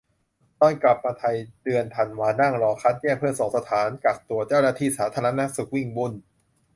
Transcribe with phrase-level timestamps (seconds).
[0.59, 6.13] ตอนกลับมาไทย เดือนธันวา นั่งรอคัดแยกเพื่อส่งสถานกักตัว เจ้าหน้าที่สาธารณสุขวิ่งวุ่น